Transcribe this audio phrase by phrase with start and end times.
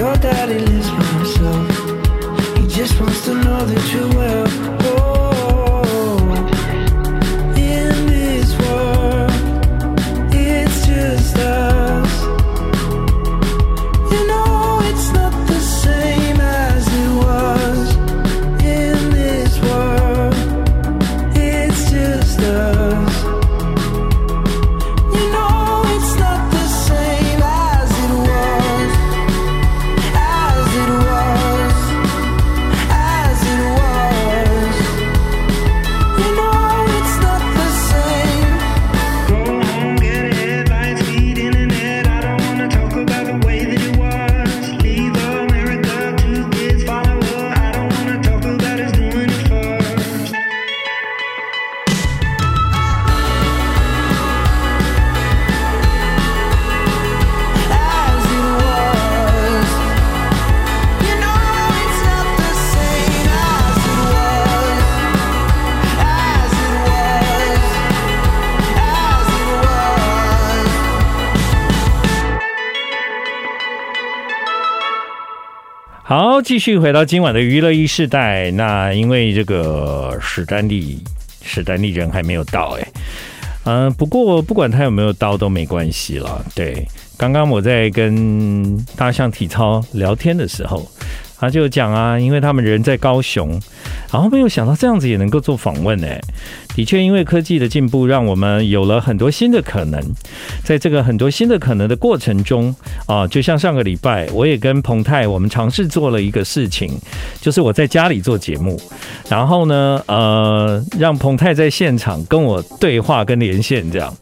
[0.00, 2.56] Your daddy lives by himself.
[2.56, 4.49] He just wants to know that you're well.
[76.10, 78.50] 好，继续回到今晚的娱乐一时代。
[78.50, 80.98] 那因为这个史丹利，
[81.40, 82.88] 史丹利人还没有到哎、
[83.62, 86.44] 嗯、不过不管他有没有到都没关系了。
[86.52, 86.84] 对，
[87.16, 90.84] 刚刚我在跟大象体操聊天的时候，
[91.40, 93.58] 他就讲啊，因为他们人在高雄，
[94.12, 96.20] 然后没有想到这样子也能够做访问哎。
[96.76, 100.00] 的确，因为科技的进步，让我们有了很多新的可能。
[100.62, 102.74] 在这个很多新的可能的过程中
[103.06, 106.96] 啊，就像上个礼拜，我也跟彭泰我们尝试做了一个事情，
[107.40, 108.80] 就是我在家里做节目，
[109.28, 114.14] 然后呢，呃，让彭泰在现场跟我对话跟连线，这样，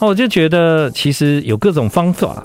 [0.00, 2.42] 那我就觉得其实有各种方法。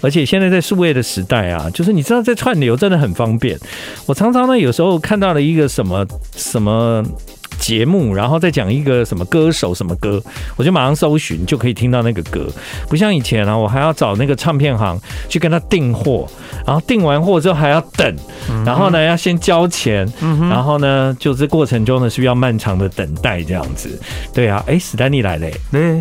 [0.00, 3.58] 而且现在在数位的时代啊，就是你知道在串流真的很方便。
[4.06, 7.04] 我常常呢有时候看到了一个什么什么
[7.58, 10.22] 节目，然后再讲一个什么歌手什么歌，
[10.56, 12.46] 我就马上搜寻就可以听到那个歌。
[12.88, 14.96] 不像以前啊，我还要找那个唱片行
[15.28, 16.28] 去跟他订货，
[16.64, 18.16] 然后订完货之后还要等，
[18.64, 20.08] 然后呢要先交钱，
[20.48, 24.00] 然后呢就这过程中呢需要漫长的等待这样子。
[24.32, 26.00] 对啊，哎，史丹利来嘞，对。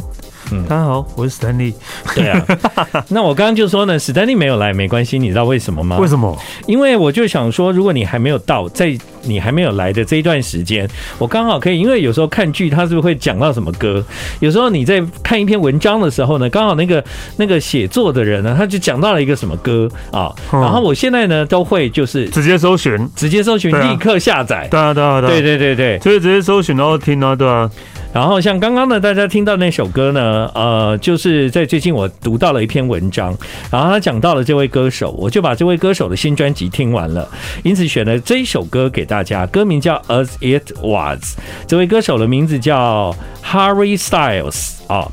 [0.52, 1.74] 嗯，大家好，我是史丹利。
[2.16, 2.46] 对啊，
[3.10, 5.98] 那我刚刚就说呢，史丹利没有来没关系，你知道为什么吗？
[5.98, 6.38] 为什么？
[6.66, 10.88] 因为我就想说，如果你还没有到，在你还没有来的这一段时间，
[11.18, 14.02] 我刚好可以，因为有时候看剧，他是不是会讲到什么歌？
[14.40, 17.04] 有时候你在看一篇文章的时候呢，刚好那个
[17.36, 24.66] 那个写作的人呢，他就讲到了一个什么歌啊，然后我现在呢都会就是直接搜寻，直接搜寻，立刻下载。
[24.72, 27.70] 对啊，对啊，对对对对，就是直接搜寻然后听啊，对啊。
[28.18, 33.38] 然后像刚刚呢，大家听到那首歌呢，呃，就是在最近我读到了一篇文章，
[33.70, 37.30] 然后他讲到了这位歌手，我就把这位歌手的新专辑听完了，
[37.64, 41.36] 因此选了这一首歌给大家，歌名叫《As It Was》，
[41.68, 43.16] 这位歌手的名字叫
[43.46, 45.12] Harry Styles 啊、哦。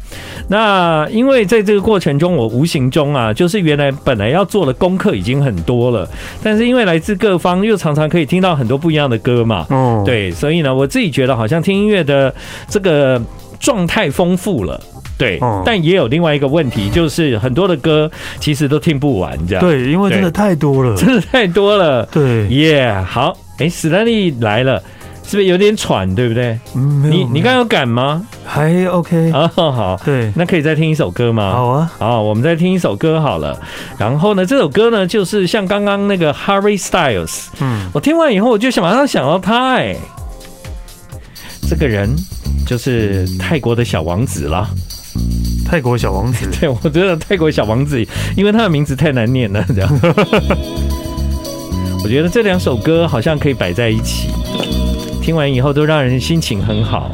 [0.48, 6.08] 那因为在这个过程中，我无形中啊，就是原来本来要做的功课已经很多了，
[6.42, 12.34] 但是因为来自各方，又常常可以听到很多不一样的歌嘛，哦，对，所以呢，我自己觉得好像听音乐的
[12.68, 13.20] 这个
[13.58, 14.78] 状态丰富了，
[15.16, 24.82] 对，但也有另外一个问题，就是很多的歌其实都听不完，这样，对，因为真的太多了， 真的太多了，对，耶，好，哎，史丹利来了。
[25.26, 26.58] 是不是有点喘，对不对？
[26.74, 28.24] 嗯，你你刚刚有感吗？
[28.44, 31.50] 还 OK 啊，好，对，那可以再听一首歌吗？
[31.50, 33.58] 好啊，好，我们再听一首歌好了。
[33.98, 39.96] 然后呢，这首歌呢，就是像刚刚那个 Harry Styles，嗯，我听完以后，我就想马上想到他，哎，
[41.68, 42.14] 这个人
[42.66, 44.68] 就是泰国的小王子啦。
[45.66, 48.06] 泰国小王子， 对，我觉得泰国小王子，
[48.36, 49.90] 因为他的名字太难念了，这样。
[52.04, 54.28] 我觉得这两首歌好像可以摆在一起。
[55.22, 57.10] 听完以后都让人心情很好。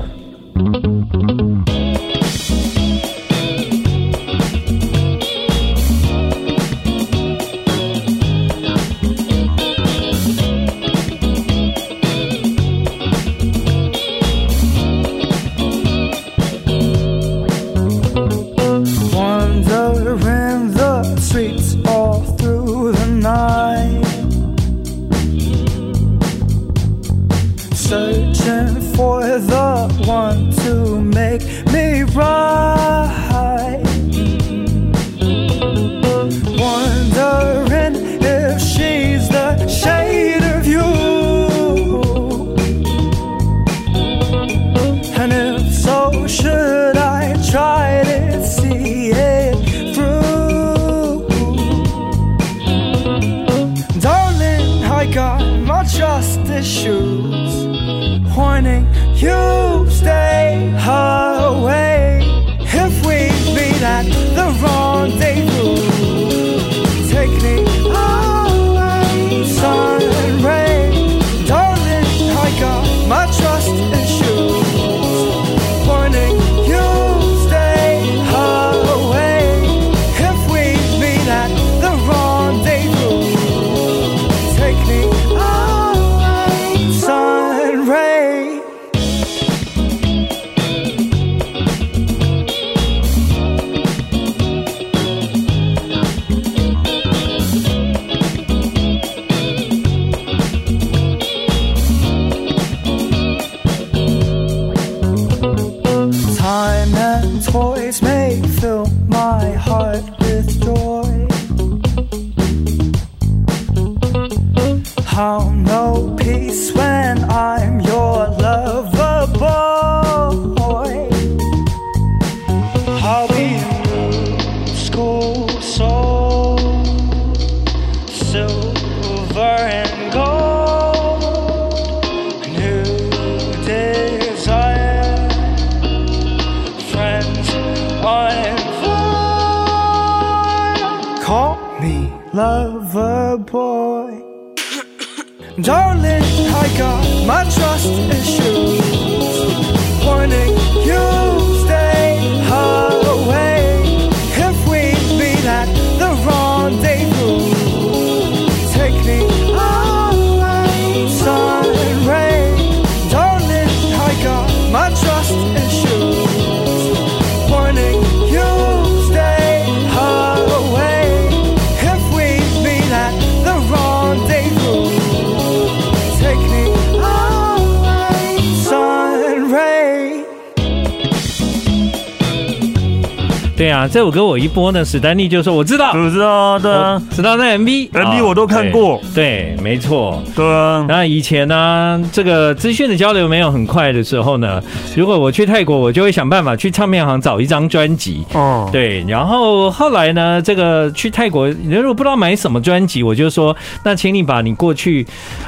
[183.70, 186.28] 啊，这首歌我一播呢，史丹利就说我知道，我知道？
[186.28, 187.02] 啊，对啊。
[187.10, 189.00] 我，知道那 MV MV 哦我都看过。
[189.14, 190.22] 对，对，没错。
[190.34, 194.62] 对啊，那以前呢，这个资讯的交流没有很快的时候呢，
[194.96, 198.24] 如果我去泰国，我就会想办法去唱片行找一张专辑。
[198.34, 205.06] 哦，对，然后后来呢，这个去泰国，你如果不知道买什么专辑，我就说，那请你把你过去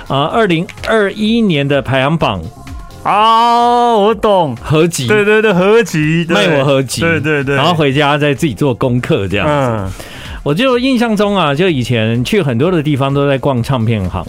[0.08, 2.40] 啊二零二一年的排行榜
[3.02, 6.34] 啊，我懂，合集，对对对，合集，对。
[6.36, 9.52] 卖我合集，对对对，然后回家再自己做功课这样子。
[9.52, 9.90] 嗯，
[10.44, 14.24] 我就印象中啊，就以前去很多的地方都在逛唱片行。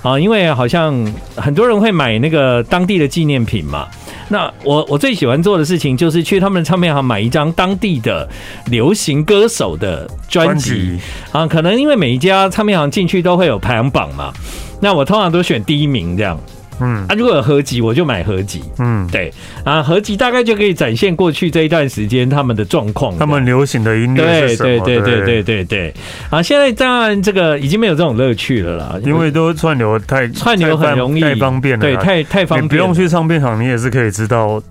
[0.00, 0.94] 啊，因为好像
[1.34, 3.86] 很多人会买那个当地的纪念品嘛。
[4.28, 8.26] 那我我最喜欢做的事情就是去他们的唱片行买一张当地的
[8.70, 10.98] 流行歌手的专辑。
[11.32, 14.32] 啊，可能因为每一家唱片行进去都会有排行榜嘛，
[14.80, 16.38] 那我通常都选第一名这样。
[16.80, 18.62] 嗯啊，如果有合集，我就买合集。
[18.78, 19.32] 嗯，对
[19.64, 23.16] 啊，合集大概就可以展现过去这一段时间他们的状况。
[23.18, 24.84] 他们流行的音乐对是什么？
[24.84, 25.94] 对对对对对对。
[26.30, 34.62] 啊，现在当然这个已经没有这种乐趣了啦，因为都串流太串流很容易，太方便了，对，太太方便，你不用去唱片行，你也是可以知道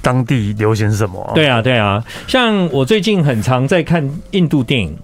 [0.00, 1.34] 当地流行什么、啊。
[1.34, 4.96] 对啊，对啊，像我最近很常在看印度电影。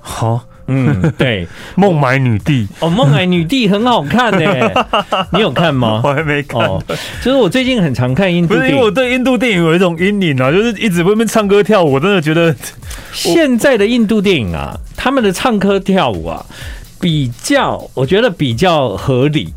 [0.00, 0.44] 好。
[0.66, 4.70] 嗯，对， 孟买女帝哦，孟买女帝很好看呢，
[5.32, 6.00] 你有看吗？
[6.04, 6.60] 我还没看。
[6.60, 6.82] 哦，
[7.22, 12.54] 就是我最近很常看印度因为我对印度电影有一种阴影啊，就是一直在那边唱歌跳舞，我真的觉得
[13.12, 16.44] 现在的印度电影啊，他们的唱歌跳舞啊，
[17.00, 19.52] 比较，我觉得比较合理。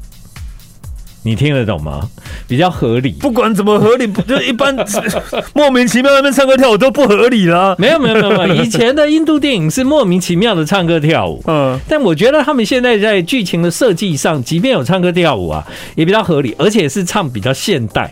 [1.24, 2.08] 你听得懂吗？
[2.48, 3.12] 比较合理。
[3.12, 4.76] 不管怎么合理， 就一般
[5.54, 7.76] 莫名其妙在那边唱歌跳舞都不合理啦。
[7.78, 18.12] 没有没有没有，以前的印度电影是莫名其妙的唱歌跳舞，嗯，但我觉得他们现在在剧情的设计上，即便有唱歌跳舞啊，也比较合理，而且是唱比较现代。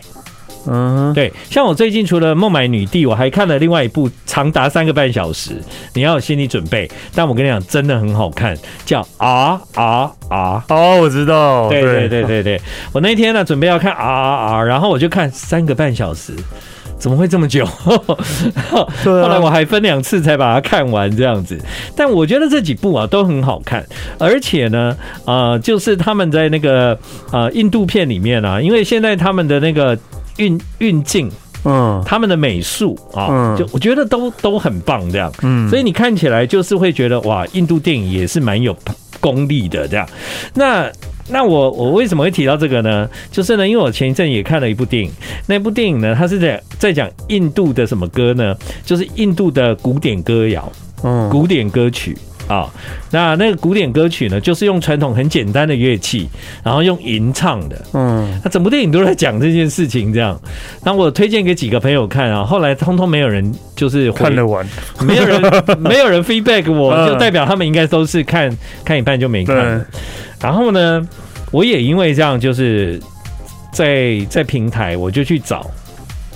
[0.68, 5.52] 嗯，对，像我最近除了《孟买女帝》，我还看了另外一部长达三个半小时，
[5.94, 6.90] 你要有心理准备。
[7.14, 10.64] 但我跟你讲，真的很好看，叫《啊啊啊》。
[10.74, 11.68] 哦，我知道。
[11.68, 12.60] 对对对对对，
[12.92, 16.32] 我那天呢准备要看《啊啊啊》，然后我就看三个半小时，
[16.98, 17.64] 怎么会这么久？
[18.64, 21.56] 后来我还分两次才把它看完，这样子。
[21.96, 23.86] 但我觉得这几部啊都很好看，
[24.18, 24.96] 而且呢，
[25.26, 26.98] 呃，就是他们在那个
[27.30, 29.96] 呃印度片里面啊，因为现在他们的那个。
[30.36, 31.30] 运运镜，
[31.64, 38.76] 嗯，他们的美术啊，嗯就我觉得都都很棒，这样，嗯所以你看起来就是会觉得哇，印度电影也是蛮有
[39.20, 40.08] 功力的这样。
[40.54, 40.90] 那
[41.28, 43.08] 那我我为什么会提到这个呢？
[43.32, 45.10] 就是呢，因为我前一阵也看了一部电影，
[45.46, 48.54] 那部电影呢，它是在在讲印度的什么歌呢？
[48.84, 50.70] 就是印度的古典歌谣，
[51.02, 52.16] 嗯，古典歌曲。
[52.48, 52.70] 啊，
[53.10, 56.28] 那那个古典歌曲呢，就是用传统很简单的乐器，
[56.62, 57.80] 然后用吟唱的。
[57.92, 60.40] 嗯，那整部电影都在讲这件事情，这样。
[60.84, 64.66] 那我推荐给几个朋友看啊，后来通通没有人就是回看得完，
[65.00, 65.40] 没有人
[65.80, 69.86] 没有人 feedback 我，嗯就代表他们应该都是看看一半就没看了。
[70.40, 71.06] 然后呢，
[71.50, 73.00] 我也因为这样，就是
[73.72, 75.70] 在在平台我就去找，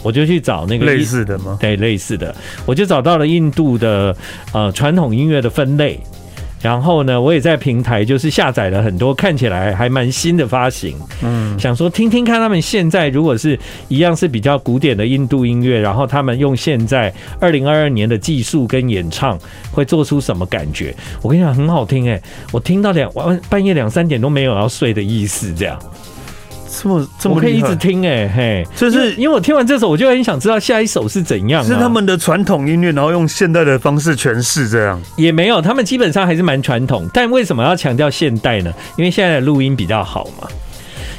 [0.02, 1.56] 我就去找那个类似的吗？
[1.60, 2.34] 对，类似的，
[2.66, 4.16] 我就找到了印度的
[4.52, 6.00] 呃传统音乐的分类，
[6.62, 19.38] 然后呢，我也在平台就是下载了很多看起来还蛮新的发行，嗯，想说听听看他们现在如果是一样是比较古典的印度音乐，然后他们用现在二零二二年的技术跟演唱
[19.70, 20.94] 会做出什么感觉？
[21.22, 22.20] 我跟你讲，很好听哎、
[22.52, 25.78] 我听到两晚半夜两三点都没有要睡的意思，这样
[26.70, 35.00] 这么这么我可以一直听哎、嘿，就是因为我听完这首，我就很想知道下一首是怎样、啊，是他们的传统音乐，然后用现代的方式诠释，这样。
[35.16, 37.08] 也没有，他们基本上还是蛮传统。
[37.12, 38.72] 但为什么要强调现代呢？
[38.96, 40.48] 因为现在的录音比较好嘛，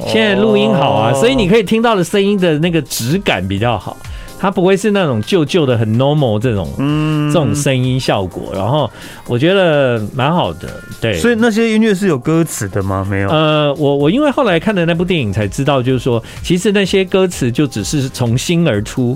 [0.07, 3.97] 现在录音好啊，哦所以你可以听到的声音的那个质感比较好，
[4.41, 8.51] 它不会是那种旧旧的很 normal 这种嗯这种声音效果。
[8.55, 8.89] 然后
[9.27, 10.67] 我觉得蛮好的，
[10.99, 11.13] 对。
[11.19, 13.05] 所以那些音乐是有歌词的吗？
[13.07, 13.29] 没有。
[13.29, 19.15] 呃，我我因为后来看的那部电影才知道，就是说，其实那些歌词就只是从心而出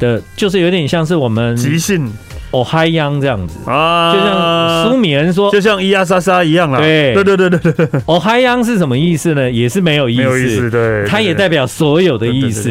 [0.00, 2.12] 的，就是有点像是我们即兴
[2.56, 6.78] 哦嗨央这样子，啊，就像苏米恩说，就像咿呀沙沙一样啦。
[6.78, 7.12] 对。
[7.12, 9.50] 对对对对对对，哦嗨央是什么意思呢？
[9.50, 12.70] 也是没有意思，没有意思，对，它也代表所有的意思。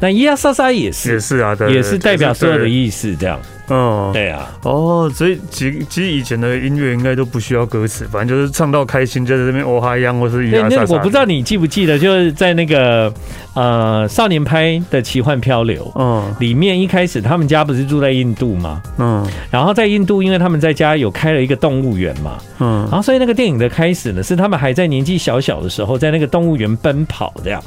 [0.00, 2.68] 那咿呀沙沙也是，也是啊，对，也是代表所有的。
[2.68, 3.38] 意思，这样。
[3.68, 10.84] 嗯，对啊，哦，所以其其实以前的音乐应该都不需要歌词，反正就是唱到开心就在这边哦哈样或是咿对，呀莎莎。
[10.84, 13.12] 那我不知道你记不记得，就是在那个
[13.54, 15.90] 呃少年派的奇幻漂流。
[15.96, 18.82] 嗯里面一开始他们家不是住在印度吗？
[18.98, 27.62] 嗯然后在印度，因为他们在家有开了一个动物园嘛，嗯然后所以那个电影的开始呢，是他们还在年纪小小的时候，在那个动物园奔跑这样，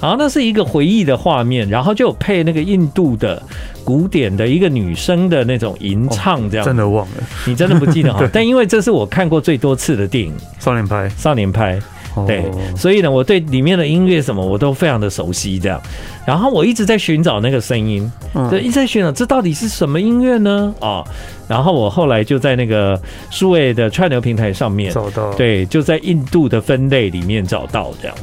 [0.00, 3.42] 然后那是一个回忆的画面，然后就有配那个印度的
[3.84, 7.14] 古典的一个女生的那种吟唱这样，真的忘了。
[7.46, 8.26] 你真的不记得哈？
[8.32, 10.32] 但因为这是我看过最多次的电影
[10.64, 11.08] 《少年派。
[11.10, 11.80] 少年派》，
[12.26, 12.40] 对。
[12.40, 15.80] 哦，所以呢，我对里面的音乐什么我都非常的熟悉这样，
[16.26, 18.10] 然后我一直在寻找那个声音。
[18.34, 18.48] 嗯。
[18.48, 20.74] 对，一直在寻找这到底是什么音乐呢？
[20.80, 21.04] 啊，
[21.48, 25.32] 然后我后来就在那个数位的串流平台上面，找到。
[25.34, 28.16] 对，就在印度的分类里面找到这样，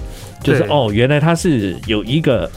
[0.43, 2.49] 就是哦，原来它是有一个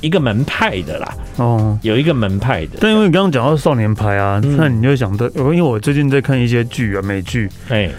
[0.00, 1.78] 一个门派的啦，哦。
[1.82, 7.90] 有一个门派的，但因为你刚刚讲到少年派啊，嗯那你就想到，因为我最近在看一些剧啊，美剧，哎，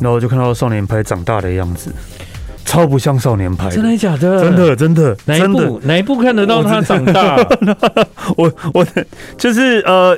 [0.00, 1.92] 然后就看到少年派长大的样子，
[2.64, 4.42] 超不像少年派，真的假的？
[4.42, 7.36] 真的真的哪一部哪一部看得到他长大？
[8.36, 8.86] 我我
[9.36, 10.16] 就是呃，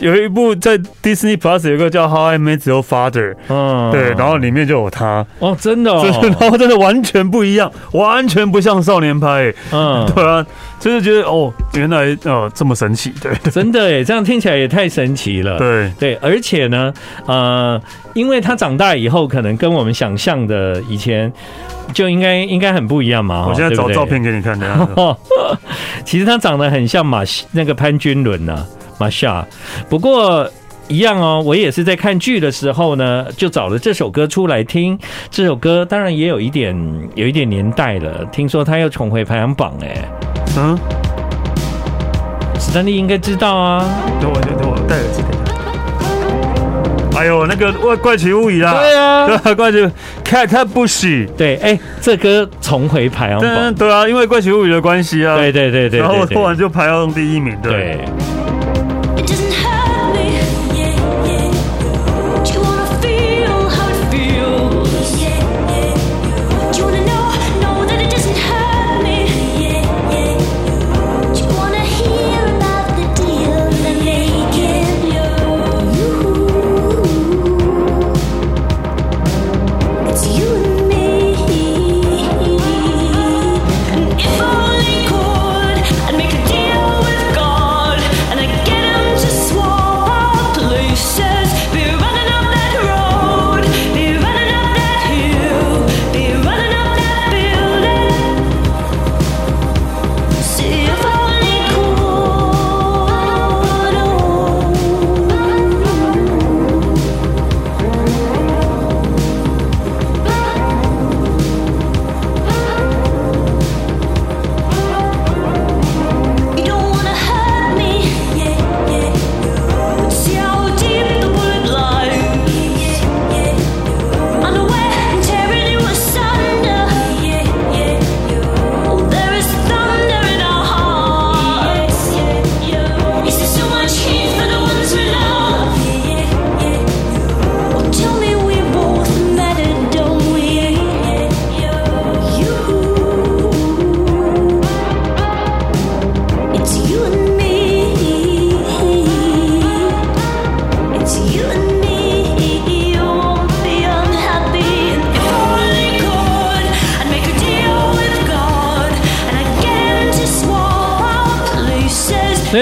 [0.00, 10.44] 有一部在 Disney Plus 有一个叫《How I Met Your Father》，嗯，对，然后里面就有他，哦，真的哦， 然哦，后真的完全不一样，完全不像少年派，嗯，对啊，
[10.78, 13.30] 就是觉得哦，原来呃这么神奇，对。
[13.50, 15.58] 真的哎，这样听起来也太神奇了。
[15.58, 16.92] 对，对，而且呢，
[17.26, 17.80] 呃，
[18.14, 21.30] 因为他长大以后，可能跟我们想象的以前
[21.92, 23.46] 就应该应该很不一样嘛。
[23.48, 25.16] 我现在找照片给你看，等一下。
[26.04, 28.66] 其实他长得很像马那个潘君伦呐、啊，
[29.00, 29.44] 马夏。
[29.88, 30.46] 不过
[30.88, 34.98] 一样哦，我也是在看剧的时候呢，就找了这首歌出来听。
[35.30, 36.76] 这首歌当然也有一点
[37.14, 39.96] 有一点年代了，听说他又重回排行榜哎。
[40.58, 40.78] 嗯，
[42.58, 43.84] 史丹利应该知道啊，
[44.20, 45.40] 等我等我戴耳机等一下。
[47.18, 49.78] 哎呦，那个怪怪奇物语啦，对啊对啊， 怪奇
[50.24, 57.98] Cat Bush，对，哎，这歌重回排行对榜，对啊，因为怪奇物语的关系啊，对对对然后对突然就排到第一名，对。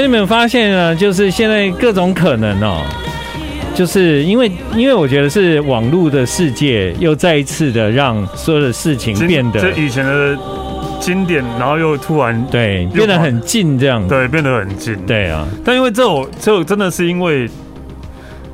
[0.08, 2.82] 所以你们发现呢，就是现在各种可能哦，
[3.74, 10.34] 就是因为因为我觉得是网络的世界又再一次的让所有的事情变得这以前的
[10.98, 15.46] 经典，然后又突然对变得很近这样，对变得很近，对啊。
[15.62, 17.46] 但因为这种这种真的是因为。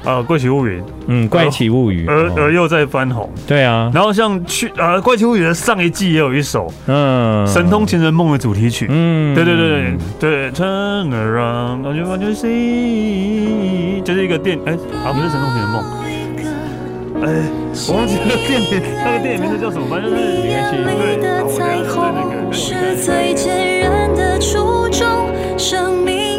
[0.04, 3.90] 呃，怪奇物语，嗯，怪奇物语，而而又在翻红，对啊。
[3.94, 9.68] 然后像去呃，怪奇物语的上一季也有一首，嗯，神通情人梦的主题曲，嗯，对对对
[10.20, 14.72] 对对，Turn around, don't you want to see，就是一个电，哎，
[15.04, 15.82] 啊，不是神通情人梦，
[17.22, 17.28] 哎，
[17.88, 19.86] 我忘记了电影，那个电影名字叫什么？
[19.88, 21.80] 反正就是没关系，对，我等下在
[22.12, 25.08] 那个是最坚韧的初衷，
[25.56, 26.34] 生命。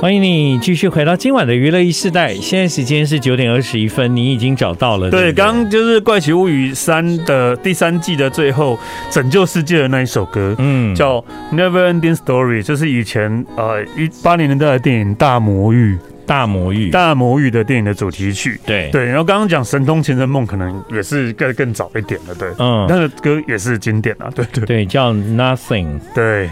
[0.00, 5.10] 欢迎你继续回到今晚的娱乐一世代，现在时间是九点二十一分，你已经找到了。
[5.10, 8.78] 对，刚刚就是《怪奇物语三》的第三季的最后
[9.10, 11.20] 拯救世界的那一首歌，嗯，叫
[11.52, 18.60] 《Never Ending Story》，就是以前呃一八零年代的电影《大魔域》《大魔域》《大魔域》的电影的主题曲。
[18.64, 18.90] 对。
[18.92, 24.64] 对，然后刚刚讲《神通情人梦》可能也是更更早一点的，对，嗯，那个歌也是经典啊，对对。
[24.64, 26.48] 对，叫 Nothing，对。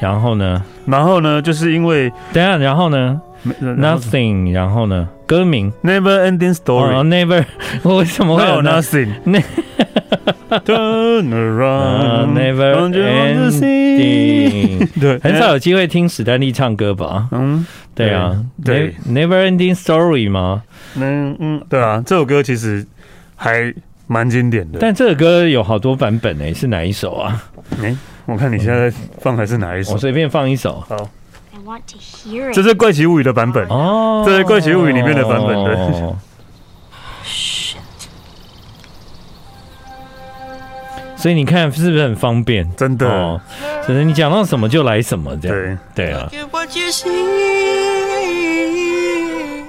[0.00, 0.62] 然后呢？
[0.86, 1.40] 然后呢？
[1.42, 3.20] 就是因为等下，然后呢
[3.60, 5.08] ？Nothing，然后呢？
[5.26, 7.44] 歌名 Never Ending Story，Never，
[7.84, 14.88] 我为什么会有 Nothing？Turn around，Never Ending。
[15.00, 17.28] 对，很少有机会听史丹利唱歌吧？
[17.30, 20.62] 嗯，对啊，对，Never Ending Story 吗？
[20.96, 22.84] 嗯嗯，对啊，这首歌其实
[23.36, 23.72] 还
[24.08, 24.80] 蛮经典的。
[24.80, 27.40] 但这首歌有好多版本诶，是哪一首啊？
[27.80, 27.94] 哎。
[28.30, 28.88] 我看你现在
[29.18, 29.94] 放的是哪一首？
[29.94, 30.84] 我随便放一首。
[30.88, 30.96] 好，
[32.52, 35.76] 这是《怪奇物语》的版本哦，这是《怪奇物语》里面的版本对。
[41.16, 42.70] 所以你看是不是很方便？
[42.76, 43.40] 真的，
[43.86, 45.78] 就是你讲到什么就来什么这样。
[45.94, 46.30] 对对啊。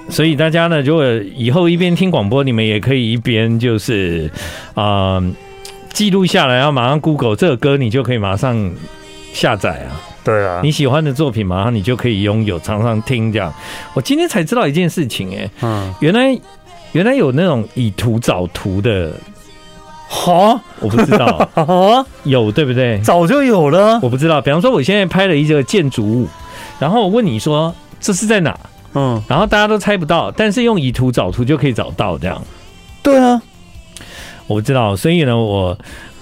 [0.08, 4.30] 所以大家呢，如果以后一边听广播，你们也可以一边就是
[4.74, 5.20] 啊。
[5.92, 8.72] 记录下来，然后马上 Google 这个歌，你就可以马上
[9.32, 10.00] 下载啊。
[10.24, 13.52] 对啊，你喜欢的作品，马上你就可以拥有，常常听这样。
[13.92, 16.38] 我今天才知道一件事情，哎，嗯，原来
[16.92, 19.12] 原来有那种以图找图的，
[20.08, 21.48] 哈，我不知道，
[22.22, 23.00] 有对不对？
[23.00, 24.40] 早就有了，我不知道。
[24.40, 26.28] 比方说，我现在拍了一个建筑物，
[26.78, 28.56] 然后我问你说这是在哪？
[28.94, 32.40] 嗯，然后大家都猜不到，但是用以图找图就可以找到这样。
[33.02, 33.42] 对啊。
[34.52, 35.76] 我不知道，所以呢，我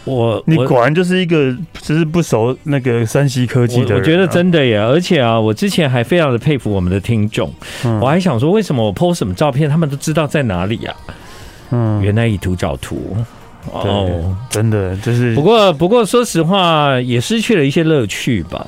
[0.04, 3.98] 我你果然就是一个就是不熟那个山西科技的人，啊我。
[3.98, 7.52] 我觉得真的耶，而且啊，我之前还非常的佩服我们的听众，
[7.84, 10.94] 嗯、我还想说，为什么我 po 什么照片，他们都知道在哪里呀？
[11.70, 13.16] 嗯，原来以图找图
[13.70, 15.34] 哦，真的就是。
[15.34, 18.66] 不过不过，说实话，也失去了一些乐趣吧。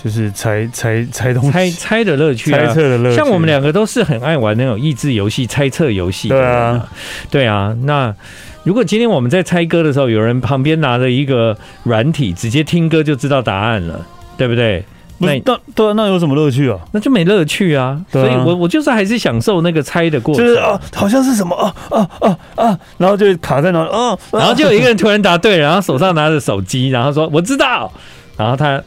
[0.00, 3.16] 就是猜猜猜东西，猜猜的乐趣，猜测的乐趣。
[3.16, 6.28] 像我们两个都是很爱玩那种益智游戏、猜测游戏。
[6.28, 6.88] 对啊，
[7.30, 8.14] 对啊，那。
[8.64, 14.04] 如果今天我们在猜歌的时候，有人旁边拿着一个软体，直接听歌就知道答案了，
[14.36, 14.84] 对不对？
[15.20, 16.78] 那那对，那有什么乐趣啊？
[16.92, 18.00] 那就没乐趣啊！
[18.12, 20.44] 所以我我就是还是享受那个猜的过程。
[20.44, 27.90] 就是啊，好像是什么啊啊啊啊，然后就卡在那啊，然后就有一个人突然答对，然后手上拿着手机，然后说我知道，
[28.36, 28.80] 然后他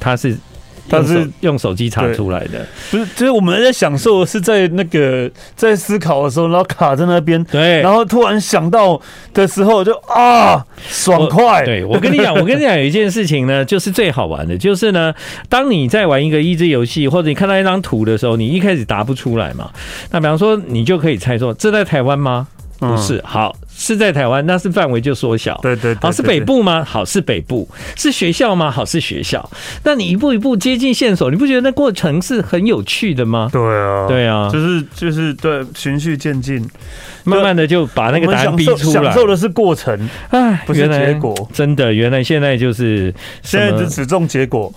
[0.00, 0.36] 他是。
[0.88, 3.06] 他是用手机查出来的，不是？
[3.14, 9.00] 就是我们在享受是在那个在思考的时候，然后卡在那边，对，然后突然想到
[9.32, 11.64] 的时候就啊，爽快。
[11.64, 15.14] 对，我跟你讲， 我跟你讲有一件事情呢，就是最好玩的，就是呢，
[15.48, 19.70] 当你在玩一个益智游戏，或者你看到一张图的时候，你一开始答不出来嘛，
[20.10, 22.46] 那比方说你就可以猜说，这在台湾吗？
[22.78, 23.54] 不是，好。
[23.82, 25.58] 是在台湾，那是范围就缩小。
[25.60, 26.84] 对对，好，是北部吗？
[26.84, 27.68] 好，是北部。
[27.96, 28.70] 是学校吗？
[28.70, 29.50] 好，是学校。
[29.82, 33.48] 那你一步一步接近线索，你不觉得那过程是很有趣的吗？
[33.52, 36.64] 对啊，对啊，就是就是对，循序渐进，
[37.24, 39.02] 慢慢的就把那个答案逼出来。
[39.02, 41.34] 享受的是过程，哎，不是结果。
[41.52, 44.72] 真的，原来现在就是现在只只重结果。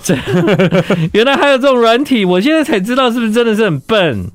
[1.13, 4.25] 原来还有这种软体，我现在才知道是不是真的是很笨。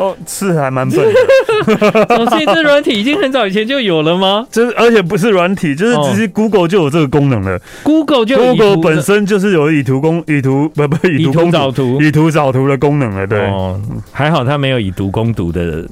[0.00, 2.26] 哦，是还蛮笨的。
[2.30, 4.46] 所以这软体已经很早以前就有了吗？
[4.50, 7.60] 就是，而且不是软体，就是直接 Google 就有这个功能了。
[7.82, 13.26] Google 就 Google 本身就是有以图攻以图不不以图找图以图找图的功能了。
[13.26, 13.78] 对，哦，
[14.10, 15.86] 还好它没有以毒攻毒的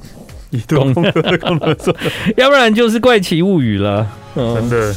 [0.49, 1.75] 以毒攻毒的功能，
[2.35, 4.07] 要不然就是怪奇物语了。
[4.35, 4.95] 真的。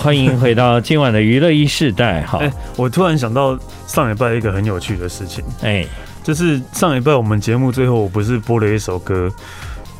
[0.00, 2.22] 欢迎回到今晚的娱乐一世代。
[2.22, 5.84] 好，哎、我突然想到上礼拜一个很有趣的事情，哎，
[6.22, 9.30] 就是上礼拜我们节目最后，我不是播了一首歌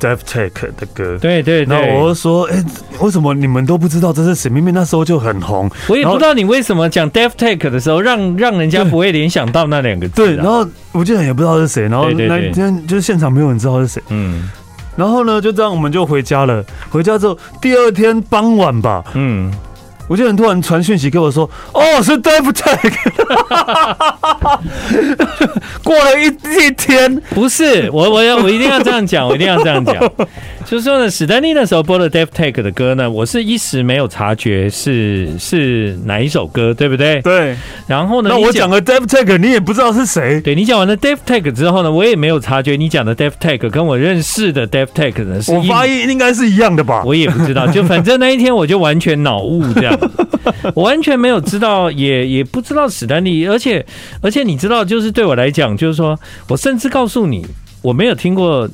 [0.01, 2.65] ，Def Tech 的歌，对对然后对，我就说，哎、
[3.01, 4.49] 为什么你们都不知道这是谁？
[4.49, 10.23] 明明那时候就很红，我也不知道你为什么讲 Def Tech 的时候，让让人家不会联想到那两个字。
[10.23, 10.27] 啊。
[10.27, 14.49] 对，然后我竟然也不知道是谁，然后那天就是现场没有人知道是谁，嗯。
[14.97, 16.65] 然后呢，就这样我们就回家了。
[16.89, 19.51] 回家之后，第二天傍晚吧，嗯，
[20.11, 22.91] 我就很突然传讯息给我说：“哦，是 Def Tech。
[25.85, 29.95] ”过了一一天，不是，我我要我一定要这样讲，我一定要这样讲。
[30.71, 37.21] 就是说呢，史丹利那时候播的 Def Tech 的歌呢，我是一时没有察觉是是哪一首歌，对不对？
[37.23, 37.57] 对。
[37.89, 40.41] 然后呢，那我讲了 Def Tech，你也不知道是谁。
[40.41, 47.03] 对你讲完了 Def Tech 之后呢，我也没有察觉你讲的 Def Tech 跟我认识的 Def Tech 呢是一我发音应该是一样的吧？
[47.05, 49.99] 我也不知道，就 反正那一天我就完全脑雾这样，
[50.77, 53.85] 我完全没有知道，也也不知道史丹利，而且
[54.23, 57.45] 而且你知道，就是对我来讲，就是说我甚至告诉你，
[57.83, 58.71] 我没有听过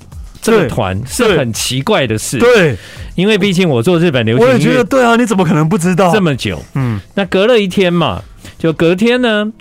[0.46, 2.76] 这个团是很奇怪的事，对，
[3.14, 6.62] 因为毕竟我做日本流行我也觉得对啊，你怎么可能不知道这么久？
[6.74, 8.22] 嗯，那隔了一天嘛，
[8.58, 9.52] 就隔天呢，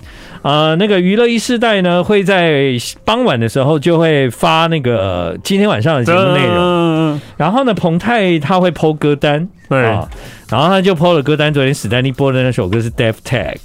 [0.42, 2.72] 呃，那个娱乐一世代呢会在
[3.04, 6.56] 傍晚的时候就会发那个、呃今天晚上的节目内容。
[6.56, 10.08] 嗯，然后呢，彭泰他会 PO 歌单，对啊，
[10.48, 11.52] 然后他就 PO 了歌单。
[11.52, 13.56] 昨天史丹利播的那首歌是 Def Tech，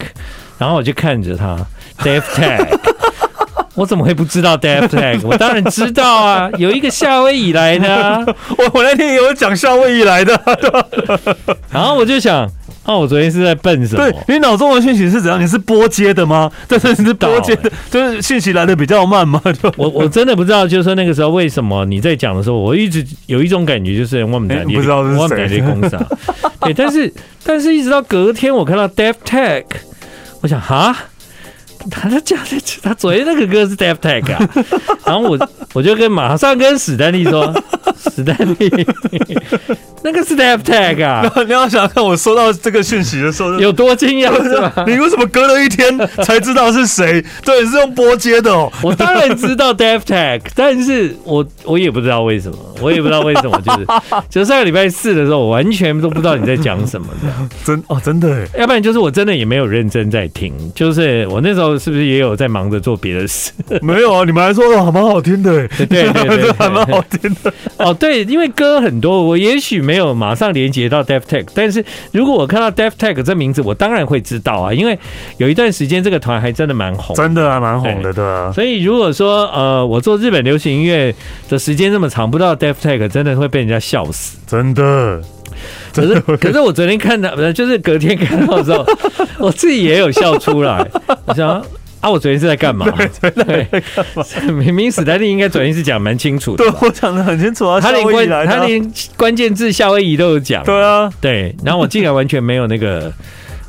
[0.57, 1.57] 然后我就看着他
[1.99, 2.67] Def Tech，
[3.73, 5.19] 我怎么会不知道 Def Tech？
[5.25, 8.19] 我当然知道啊，有一个夏威夷来的、啊，
[8.57, 10.39] 我我那天也有讲夏威夷来的？
[11.71, 12.45] 然后我就想，
[12.84, 14.03] 哦，我昨天是在笨什么？
[14.03, 15.41] 对，你脑中的讯息是怎样？
[15.41, 16.51] 你是拨接的吗？
[16.67, 19.41] 对是，你是波接的，就是讯息来的比较慢吗？
[19.62, 26.05] 就我我真的不知道，就是说那个时候为什么你在讲的时候，我一直有一种感觉，就是我们在不知道是谁在公司啊，
[26.60, 27.12] 对，但是
[27.45, 29.63] 但是一直到隔天我看到 Def Tech，
[30.41, 30.93] 我想哈。
[31.89, 34.50] 他他讲的，他昨天那个歌是 Def Tech 啊，
[35.06, 37.54] 然后我我就跟马上跟史丹利说，
[38.13, 38.88] 史丹利，
[40.04, 44.84] 那个是 Def Tech 啊，你要想看我收到这个讯息的时候有多惊讶是吧？
[44.88, 47.24] 你为什么隔了一天才知道是谁？
[47.46, 48.72] 对，是用波接的哦。
[48.82, 53.88] 我当然知道 Def Tech，但是我我也不知道为什么，我也不知道为什么，就是
[54.30, 57.28] 就上个礼拜四的时候，我完全都不知道你在讲什么的，
[57.63, 63.51] 真哦，真的哎，要不然就是我真的也没有认真在听，就是我那时候是不是也有在忙着做别的事？
[63.81, 67.53] 没有啊，你们还说的还蛮好听的， 对对对对， 还蛮好听的。
[67.77, 74.97] 哦，对，因为歌很多，我也许没有马上连接到 Def Tech，但是如果我看到 Def Tech 这名字，我当然会知道啊，因为
[75.38, 78.51] 有一段时间这个团还真的蛮红，真的还蛮红的，对啊。
[78.53, 81.13] 所以如果说呃，我做日本流行音乐
[81.49, 85.21] 的时间这么长，不知道 Def Tech 真的会被人家笑死，真的。
[85.93, 88.86] 可是可是我昨天看到，就是隔天看到的时候，
[89.39, 90.86] 我自己也有笑出来，
[91.26, 91.63] 我想。
[92.02, 92.10] 啊！
[92.10, 92.88] 我昨天是在干嘛？
[93.45, 93.67] 对，
[94.52, 97.80] 明明史丹利应该昨天是讲蛮清楚的，对我讲的很清楚啊。
[97.80, 101.56] 他连关他连关键字夏威夷都有讲，对啊，对。
[101.63, 103.13] 然后我竟然完全没有那个，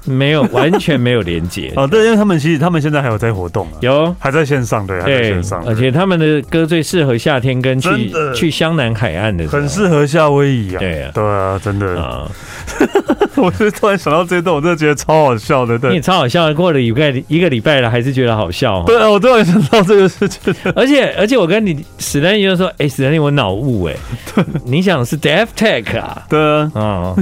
[0.04, 1.72] 没有完全没有连接。
[1.76, 5.62] 哦，对，因为他们其实他们现在还有在活动，啊有还在线上，对，还在线上。
[5.66, 10.78] 而且他们的歌最适合夏天跟去去湘南海岸的，很适合夏威夷啊。
[10.78, 12.30] 对啊，对啊，真的啊。
[13.42, 15.78] 我是突然想到这一段，我真的觉得超好笑的。
[15.78, 16.52] 对，你超好笑。
[16.54, 18.82] 过了一个一个礼拜了，还是觉得好笑。
[18.84, 20.54] 对啊，我突然想到这个事情。
[20.74, 23.94] 而且而且，我跟你史丹利就说：“哎，史丹利，我脑雾哎。
[24.64, 26.22] ”你想是 Def Tech 啊？
[26.28, 26.70] 对啊。
[26.74, 27.14] 啊，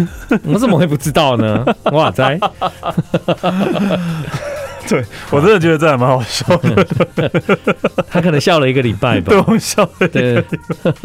[0.44, 1.64] 我怎么会不知道呢？
[1.92, 2.38] 哇塞！
[4.90, 6.86] 对，我真的觉得这还蛮好笑的。
[8.10, 9.30] 他可能笑了一个礼拜吧。
[9.30, 10.08] 对，我笑了。
[10.08, 10.44] 对，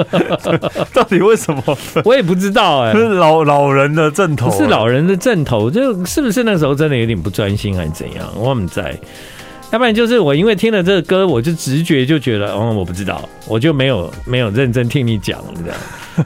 [0.91, 1.77] 到底为什么？
[2.03, 2.91] 我也不知道哎。
[2.93, 8.27] 是老老人的阵头，是老人的阵头，就是不是那时候真的有点不专心还是怎样？
[8.35, 8.97] 我们在。
[9.75, 15.77] 要不然就是我因为听了这个歌，我就直觉就觉得，嗯，我不知道，我就没有没有认真听你讲，这样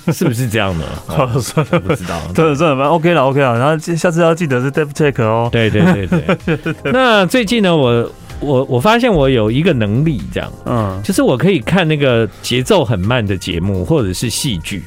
[0.14, 0.86] 是不是这样呢？
[1.08, 2.22] 哦，算了，不知道。
[2.36, 3.58] 真的真的蛮 OK 了，OK 了。
[3.58, 5.50] 然后下次要记得是 Def Tech 哦。
[5.52, 6.92] 对对对对。
[6.94, 14.84] 那最近呢，我我我发现我有一个能力，这样，嗯，就是我可以看那个节奏很慢的节目或者是戏剧，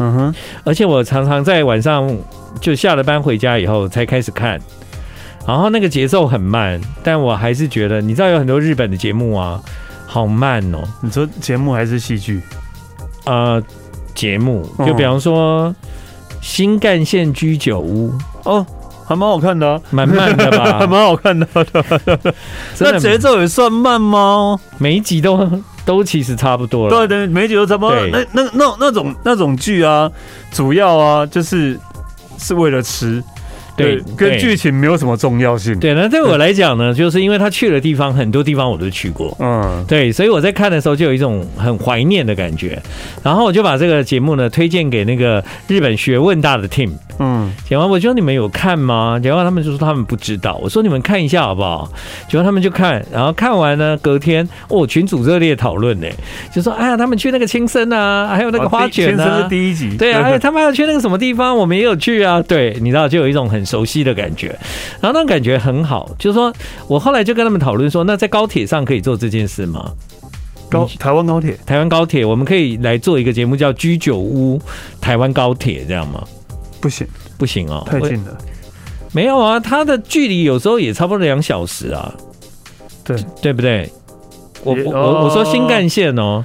[0.00, 2.14] 嗯哼，而且我常常在晚上
[2.60, 4.60] 就下了班回家以后才开始看。
[5.46, 9.60] 然后那个节奏很慢，但我还是觉得，你知道有很多日本的节目啊，
[10.06, 10.78] 好慢哦。
[11.00, 12.40] 你说节目还是戏剧？
[13.24, 13.62] 呃，
[14.14, 15.68] 节目就比方说
[16.40, 18.12] 《新干线居酒屋》
[18.50, 18.64] 哦，
[19.06, 20.78] 还蛮好看的，啊，蛮慢的吧？
[20.80, 21.46] 还蛮好看的。
[22.78, 24.58] 那节奏也算慢吗？
[24.78, 25.50] 每一集都
[25.84, 26.90] 都其实差不多了。
[26.90, 28.06] 对对，每一集都差不多。
[28.06, 30.10] 那那那那种那种剧啊，
[30.52, 31.78] 主要啊就是
[32.38, 33.22] 是为了吃。
[33.82, 35.78] 对对跟剧情没有什么重要性。
[35.78, 42.80] 对，那对我来讲呢，就是因为他去的地方很多地方我都去过，嗯，对，所以我在看的时候就有一种很怀念的感觉。
[43.22, 46.90] 然后我就把这个节目呢推荐给那个日本学问大的 team。
[47.18, 49.20] 嗯，讲完我就说你们有看吗？
[49.22, 50.58] 结果他们就说他们不知道。
[50.62, 51.90] 我说你们看一下好不好？
[52.28, 56.06] 结果他们就看，然后看完呢，隔天哦，群组热烈讨论呢，
[56.50, 62.40] 就说哎呀，他们去那个青森啊，还有那个花卷啊，是第一集，对啊，还有他们要去那个什么地方，我们也有去啊。
[62.40, 64.48] 对，你知道，就有一种很熟悉的感觉，
[65.00, 66.10] 然后那种感觉很好。
[66.18, 66.52] 就是说
[66.88, 69.92] 我后来就跟他们讨论说，那在高铁上可以做这件事吗？
[70.68, 74.60] 高台湾高铁，台湾高铁，我们可以来做一个节目叫《居酒屋
[75.00, 76.22] 台湾高铁》，这样吗？
[76.80, 77.06] 不行，
[77.38, 78.36] 不行哦，太近了。
[79.12, 82.14] 没有啊，它的距离有时候也差不多两小时啊，
[83.04, 83.90] 对对不对？
[84.62, 86.44] 我我哦我我说新干线哦，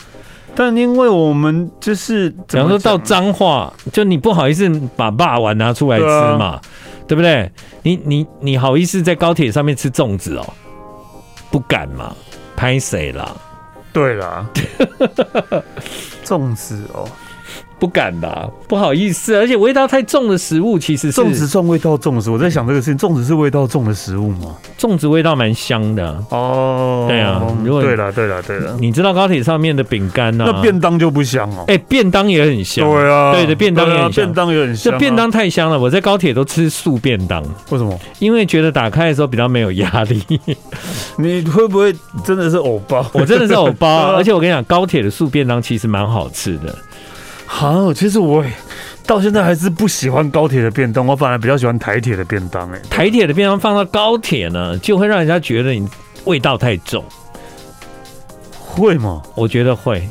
[0.55, 6.61] 但因为我们就是，比方说到脏话，就你不好意思把霸王拿出来吃嘛，啊、
[7.07, 7.51] 对不对？
[7.83, 10.53] 你你你好意思在高铁上面吃粽子哦？
[11.51, 12.15] 不敢嘛，
[12.55, 13.35] 拍谁啦？
[13.93, 14.49] 对啦，
[16.25, 17.07] 粽子哦。
[17.77, 22.33] 不敢吧，不好意思，而且味道太重的食物，其实是粽子重味道重的食物。
[22.33, 24.55] 我在想这个事情，粽子是味道重的食物吗？
[24.79, 27.05] 粽子味道蛮香的哦。
[27.09, 30.45] 对啊，如果对了，对了，对了，你知道高铁上面的饼干呢？
[30.47, 31.65] 那便当就不香哦。
[31.67, 32.89] 哎，便当也很香。
[32.89, 34.11] 对啊，对的，便当也很香。
[34.13, 34.91] 便当也很香。
[34.91, 37.43] 这便当太香了，我在高铁都吃素便当。
[37.69, 37.99] 为什么？
[38.19, 40.23] 因为觉得打开的时候比较没有压力。
[41.17, 43.05] 你会不会真的是偶包？
[43.13, 46.73] 我真的是偶包， 而且我跟你讲，高铁的素便当其实蛮好吃的。
[47.57, 48.43] 好，其实我
[49.07, 52.69] 到现在还是不喜欢高铁的便当，我反而比较喜欢台铁的便当。
[52.69, 55.87] 哎，台铁的便当放到高铁呢，就会让人家觉得你
[56.25, 57.01] 味道太重。
[58.59, 59.21] 会吗？
[59.35, 60.05] 我觉得会。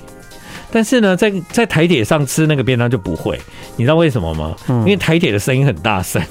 [0.72, 3.38] 但是呢，在在台铁上吃那个便当就不会。
[3.76, 4.56] 你知道为什么吗？
[4.68, 6.22] 嗯、因为台铁的声音很大声。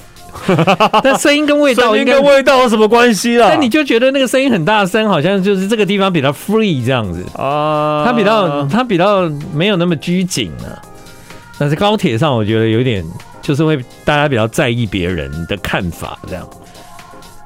[1.04, 3.50] 但声音跟味道应该跟味道有什么关系啦？
[3.52, 10.82] 但你就觉得那个声音很大声，好像就是这个地方比较 free 这样子啊，它比较它比较没有那么拘谨啊。
[11.64, 13.02] 但是高铁上，我觉得有点
[13.42, 16.46] 就是会大家比较在意别人的看法，这样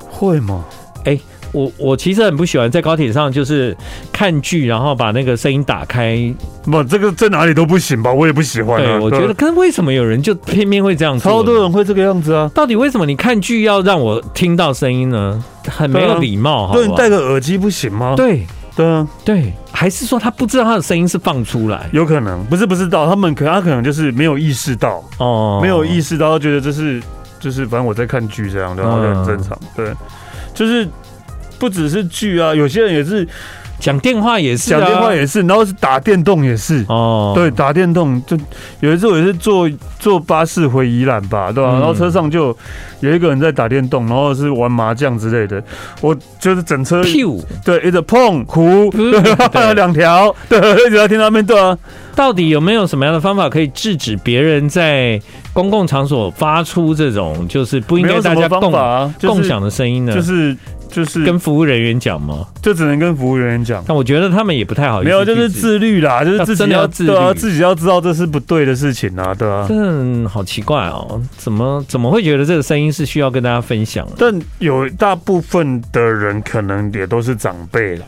[0.09, 0.65] 会吗？
[1.05, 3.77] 哎、欸，我我其实很不喜欢在高铁上就是
[4.11, 6.17] 看剧，然后把那个声音打开。
[6.63, 8.11] 不，这个在哪里都不行吧？
[8.11, 8.83] 我也不喜欢、啊。
[8.83, 11.19] 对，我觉得，可是为什么有人就偏偏会这样？
[11.19, 12.49] 超多人会这个样子啊！
[12.55, 15.45] 到底为什么你看剧要让我听到声音呢？
[15.69, 18.15] 很没有礼貌，对，你戴个耳机不行吗？
[18.17, 18.47] 对。
[18.77, 21.89] 对啊，对，还是说他不知道他的声音是放出来？
[21.91, 27.01] 有可能不是不知道，他们可能他可能就是没有意识到哦，没有意识到，觉得这是
[27.39, 29.59] 就是反正我在看剧这样，然后就很正常。
[29.75, 29.91] 对，
[30.53, 30.87] 就是
[31.59, 33.27] 不只是剧啊，有些人也是。
[33.79, 37.33] 讲电话也是，讲电话也是，然后是打电动也是哦。
[37.35, 38.37] 对，打电动就
[38.79, 41.73] 有一次我也是坐坐巴士回宜兰吧，对吧？
[41.73, 42.55] 然后车上就
[43.01, 45.63] 有一个人在打电动，然后是玩麻将之类的。
[46.01, 47.03] 我就是整车，
[47.63, 48.89] 对，一直碰胡，
[49.53, 51.77] 还有两条，对，一直在听他们对啊。
[52.15, 55.21] 到底有没有什么样的方法可以制止别人在
[55.53, 58.71] 公共场所发出这种就是不应该大家共
[59.21, 60.13] 共享的声音呢？
[60.13, 60.57] 就是。
[60.89, 62.45] 就是跟服务人员讲吗？
[62.61, 63.83] 就只能跟服务人员讲。
[63.87, 65.09] 但我觉得他们也不太好意思。
[65.09, 69.65] 没有，就是自律啦，就是自己要，要自律，对啊，自己要知道这是不对的事情啊，对啊。
[69.67, 74.07] 真的好奇怪哦，怎么怎么会觉得这个声音是需要跟大家分享？
[74.17, 78.05] 但有大部分的人可能也都是长辈啦。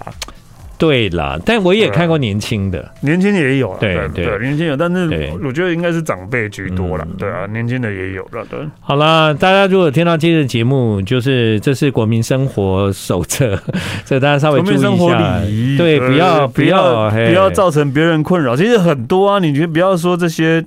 [0.80, 8.58] 对啦，但我也看过年轻的，年轻的也有，对对，对，年轻有，但是我觉得应该是长辈居多了，对啊，年轻的也有了，对。
[8.80, 13.62] 好啦，大家如果听到今天的节目，就是这是国民生活手册，
[14.06, 15.42] 所以大家稍微注意一下，
[15.78, 18.56] 对，不要不要不要造成别人困扰。
[18.56, 20.66] 其实很多啊，你觉得不要说这些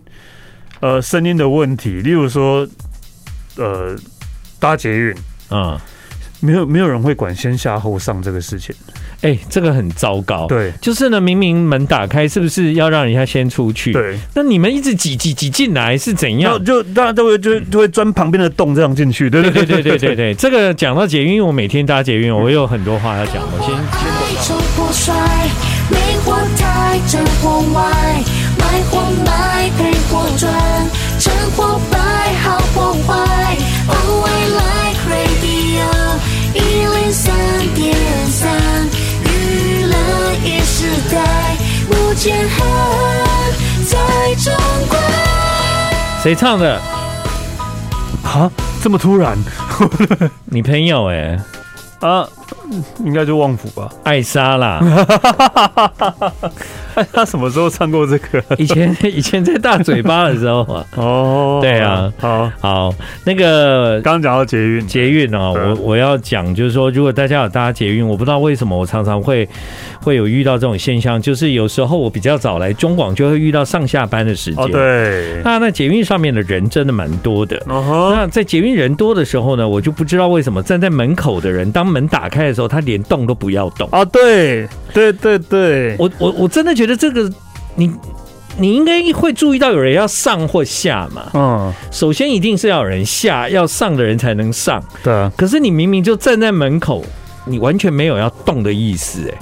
[0.81, 2.68] 呃声音的问题，例如说
[3.57, 3.96] 呃
[4.61, 5.14] 搭捷运。
[5.48, 5.79] 啊，
[6.40, 8.75] 没有没有人会管先下后上这个事情。
[9.22, 10.46] 哎、欸，这个很糟糕。
[10.46, 13.92] 对，就是呢，明明门打开，是不是要让人家先出去？
[13.92, 16.62] 对，那你们一直挤挤挤进来是怎样？
[16.64, 19.30] 就大家都会就就会钻旁边的洞这样进去。
[19.30, 23.37] 对对对对对对对， 这个讲到捷运，因为我每天搭捷运，我有很多话要讲。
[23.37, 23.74] 我先
[24.42, 24.52] 先。
[46.22, 46.80] 谁唱的？
[48.22, 48.48] 啊，
[48.80, 49.37] 这么突然？
[50.46, 51.40] 你朋友哎、欸？
[52.06, 52.28] 啊，
[53.04, 53.90] 应该就旺福吧。
[54.04, 54.80] 艾莎啦，
[57.12, 58.42] 他什么时候唱过这个？
[58.58, 60.85] 以前以前在大嘴巴的时候啊。
[60.96, 69.48] 哦，对啊，好，好，那个刚刚讲到捷运，捷运哦，对我我要讲就是说，如果大家有搭捷运，我不知道为什么我常常会
[70.00, 74.64] 会有遇到这种现象，就是有时候我比较早来中广，就会遇到上下班的时间。
[74.64, 77.56] 哦，对，那那捷运上面的人真的蛮多的。
[77.66, 83.88] 哦呵，那在捷运人多的时候呢，我就不知道为什么站在门口的人，当门打开的时候，他连动都不要动。
[83.90, 87.31] 啊，对，对对对，我我我真的觉得这个
[87.75, 87.92] 你
[88.59, 91.31] 你应该会注意到有人要上或下嘛。
[91.35, 94.83] 嗯，首先一定是要有人下，要上的人才能上。
[95.03, 95.12] 对。
[95.12, 97.05] 啊，可是你明明就站在门口，
[97.46, 99.38] 你完全没有要动的意思，哎，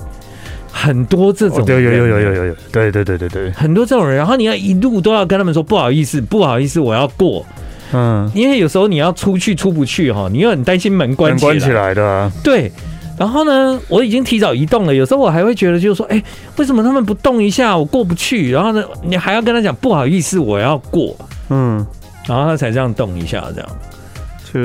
[0.73, 7.45] 很多这种有有有有有有，对对对对对，很多这种人，然后你要一路都要跟他们说不好意思，不好意思，我要过，
[7.93, 12.71] 嗯，因为有时候你要出去出不去哈，你又很担心门关起来，关起来的啊，对。
[13.21, 16.23] 然后呢，我已经提早移动了，有时候我还会觉得就是说，哎，
[16.57, 18.51] 为什么他们不动一下，我过不去？
[18.51, 21.15] 然后呢，你还要跟他讲不好意思，我要过，
[21.51, 21.87] 嗯，
[22.27, 23.69] 然后他才这样动一下这样。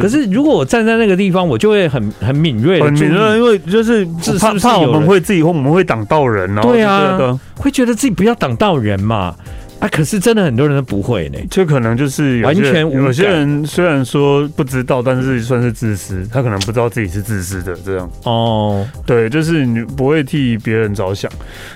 [0.01, 4.05] 可是如果我站在那个地方，我就会很很敏锐的，很敏锐，因为就是
[4.39, 9.35] 怕怕我们会自己或我们会挡到人，然后对啊会觉得自己不要挡到人嘛。
[9.79, 11.37] 啊，可是真的很多人都不会呢。
[11.51, 18.09] 这可能就是完全有些人虽然说不知道，但是算是自私，他可能不知道自己是自私的这样。
[18.23, 21.29] 哦，对，就是你不会替别人着想。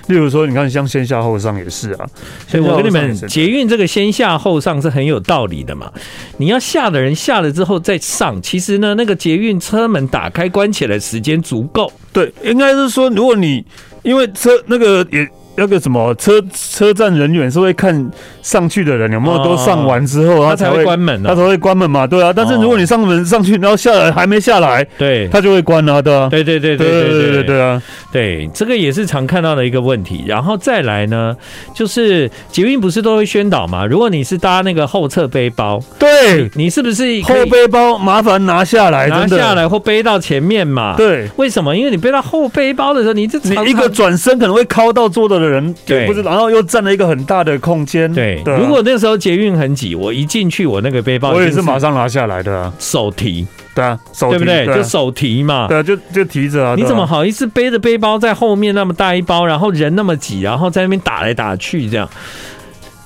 [0.08, 2.06] 例如说，你看像先下后上也是啊。
[2.48, 5.92] 所以我跟你们，捷运这个先下后上是很有道理的嘛。
[6.38, 11.92] 你要下的人下了之后再上，其实呢，那个捷运车门打开关起来时间足够。
[12.12, 13.64] 对，应该是说，如果你
[14.02, 15.28] 因为车那个也。
[15.60, 22.32] 那个什么车车站人员是会看上去的人有没有都上完之后，他才会关门，他才会关门嘛，对啊。
[22.34, 26.30] 但是如果你上门上去，然后下来还没下来，对，他就会关了，对啊。
[26.30, 30.24] 对对对对对对对对啊，对，这个也是常看到的一个问题。
[30.26, 31.36] 然后再来呢，
[31.74, 33.84] 就是捷运不是都会宣导嘛？
[33.84, 40.94] 如果你是搭那个后侧背包，对，你是不是后背包麻烦拿下来，拿下来或背到前面嘛？
[40.96, 41.76] 对，为什么？
[41.76, 45.49] 因为你背到后背包的时候，你这你一个转身可能会靠到坐的人。
[45.50, 48.10] 人对，不是，然后又占了一个很大的空间。
[48.12, 54.76] 对，如果那时候捷运很挤，我一进去，我那个背包我也是马上拿下来的、啊，手提，对啊，手提对不对？
[54.76, 56.74] 就手提嘛，对啊，就就提着啊。
[56.76, 62.08] 你怎么好意思背着背包在后面那么大一包，然后人那么挤，然后在那边打来打去这样？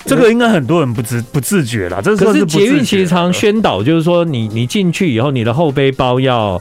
[0.06, 2.00] 这个应该很多人不知不自觉啦。
[2.02, 6.60] 这是可是捷运其实常宣导，就是说你你进去以后，你的后背包要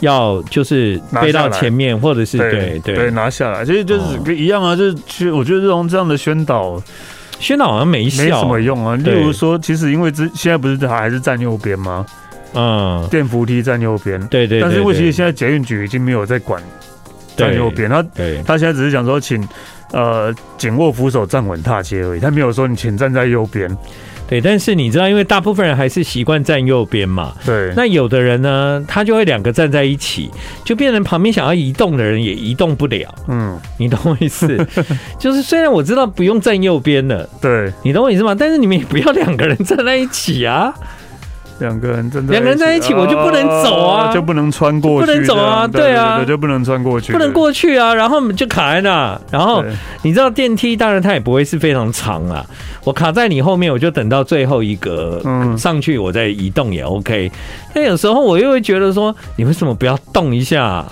[0.00, 4.76] 要就是背到前面，或者是对对对，对拿下来，其实就是一样啊。
[4.76, 6.82] 就是其实我觉得这种这样的宣导，
[7.40, 8.94] 宣导好像没效，没什么用啊。
[8.96, 12.04] 例如说，其实因为之现在不是还还是站右边吗？
[12.54, 14.60] 嗯，电扶梯站右边，对对。
[14.60, 16.62] 但是因为其实现在捷运局已经没有在管
[17.36, 18.04] 站右边，他
[18.44, 19.42] 他现在只是讲说请。
[19.92, 22.20] 呃，紧握扶手，站稳踏阶而已。
[22.20, 23.70] 他没有说你请站在右边。
[24.28, 27.34] 对，但是你知道，因为大部分人还是习惯站右边嘛。
[27.44, 27.70] 对。
[27.76, 30.30] 那有的人呢，他就会两个站在一起，
[30.64, 33.14] 就变成旁边想要移动的人也移动不了。
[33.28, 34.56] 嗯，你懂我意思？
[35.18, 38.34] 就是虽然我知道不用站右边了，对，你懂我意思吗？
[38.34, 40.72] 但是你们也不要两个人站在一起啊。
[41.62, 49.18] 两个人真的两个人在一起，我就不能走啊，就不能穿过去，不能走啊，对啊，就不能穿过去，不能过去啊，然后我们就卡在那。
[49.30, 49.64] 然后
[50.02, 52.44] 你知道电梯，当然它也不会是非常长啊。
[52.84, 55.22] 我卡在你后面，我就等到最后一个
[55.56, 57.30] 上去，我再移动也 OK。
[57.72, 60.84] 但有时候我又会觉得说，你为什么不要动一下？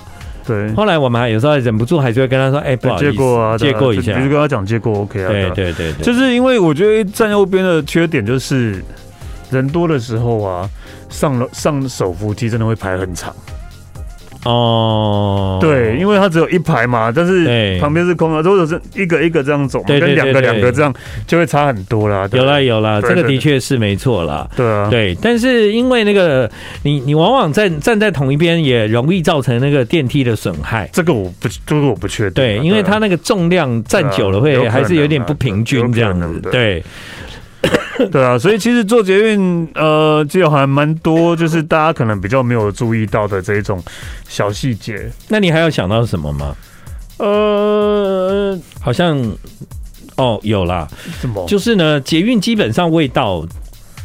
[0.46, 0.72] 对。
[0.74, 5.28] 后来我们还有时候忍不住，还是会跟他说：“哎，不好意思，借过啊，借过一下。”比如跟他讲借过 OK 啊。
[5.28, 8.82] 对对对，就是因为我觉得站右边的缺点就是
[9.50, 10.68] 人多的时候啊。
[11.10, 13.34] 上了上手扶梯真的会排很长
[14.44, 20.94] 哦，对，因为它只有一排嘛，但是旁边是空的，如果是一个一个这样走，跟两个两个这样
[21.26, 22.28] 就会差很多啦。
[22.30, 24.48] 有啦有啦，这个的确是没错啦。
[24.56, 26.48] 对啊，对，但是因为那个
[26.84, 30.88] 你你往往站站在同一边，也容易造成那个电梯的损害。
[30.92, 32.34] 这个我不，这个我不确定。
[32.34, 36.40] 对，因为它那个重量站久了会还是有点不平均这样子。
[36.52, 36.80] 对。
[38.10, 43.82] 对啊，所以其实做捷运，呃，就还蛮多，就是大家可能比较没有注意到的这一种
[44.26, 45.10] 小细节。
[45.28, 46.56] 那你还有想到什么吗？
[47.18, 49.20] 呃，好像
[50.16, 50.88] 哦，有啦。
[51.20, 51.44] 什么？
[51.46, 53.46] 就是呢，捷运基本上味道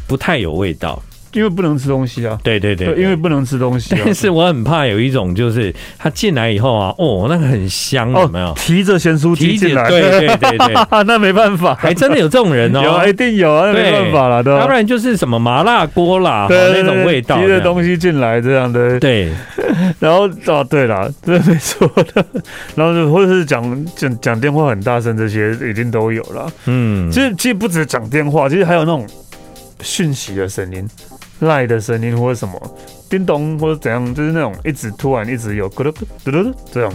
[0.06, 1.02] 不太有味道。
[1.32, 4.00] 因为不能吃东西啊，对对对，对，因为不能吃东西啊。
[4.04, 8.52] 但是我很怕有一种，就是他进来以后啊，哦，那个很香，有没有？
[8.54, 10.74] 提着咸酥鸡进来，对对对对，
[11.06, 19.30] 那没办法，还真的有这种人哦， 有一定有啊，那没办法了，对，要不然就是什么麻辣锅啦，那种味道，提着东西进来这样的，对。
[20.00, 22.24] 然后哦，对了，这没错的，
[22.74, 26.50] 然后就或者是讲讲讲电话很大声，这些一定都有了。
[26.66, 29.06] 嗯，其实其实不止讲电话，其实还有那种
[29.82, 30.88] 讯息的声音。
[31.40, 32.60] 赖的声音或者什么
[33.08, 35.92] 叮咚或者怎样，就是那种一直突然一直有咕噜
[36.24, 36.92] 嘟嘟嘟这样，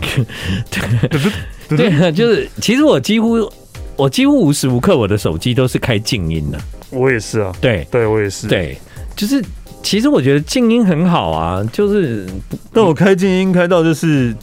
[1.70, 3.50] 对，就是其实我几乎
[3.96, 7.88] 我几乎无时无刻我的手机都是开静音的，我也是啊，对。
[7.92, 8.78] 对，我也是，对，
[9.16, 9.44] 就是
[9.84, 12.26] 其实我觉得静音很好啊，就是
[12.74, 14.36] 但我开静音开到就是